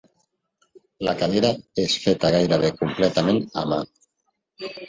[1.07, 1.51] La cadira
[1.85, 3.81] és feta gairebé completament a mà.